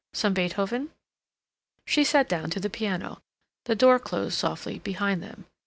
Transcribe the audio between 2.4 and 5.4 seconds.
to the piano; the door closed softly behind